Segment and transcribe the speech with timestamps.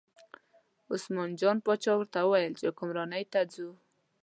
[0.91, 3.69] عثمان جان باچا ورته وویل چې حکمرانۍ ته ځو.